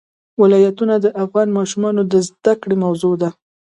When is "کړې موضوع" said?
2.61-3.13